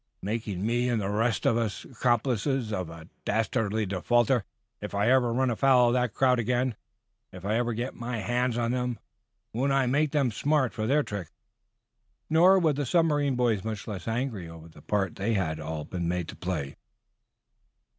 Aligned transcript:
"Making 0.23 0.65
me, 0.65 0.89
and 0.89 0.99
the 0.99 1.11
rest 1.11 1.45
of 1.45 1.57
us, 1.57 1.85
accomplices 1.85 2.73
of 2.73 2.89
a 2.89 3.07
dastardly 3.23 3.85
defaulter. 3.85 4.45
If 4.81 4.95
I 4.95 5.11
ever 5.11 5.31
run 5.31 5.51
afoul 5.51 5.89
of 5.89 5.93
that 5.93 6.15
crowd 6.15 6.39
again 6.39 6.75
if 7.31 7.45
I 7.45 7.53
ever 7.57 7.71
get 7.73 7.93
my 7.93 8.17
hands 8.17 8.57
on 8.57 8.71
them 8.71 8.97
won't 9.53 9.71
I 9.71 9.85
make 9.85 10.09
them 10.11 10.31
smart 10.31 10.73
for 10.73 10.87
their 10.87 11.03
trick!" 11.03 11.27
Nor 12.31 12.57
were 12.57 12.73
the 12.73 12.83
submarine 12.83 13.35
boys 13.35 13.63
much 13.63 13.87
less 13.87 14.07
angry 14.07 14.49
over 14.49 14.67
the 14.69 14.81
part 14.81 15.17
they 15.17 15.35
had 15.35 15.59
all 15.59 15.85
been 15.85 16.07
made 16.07 16.27
to 16.29 16.35
play. 16.35 16.77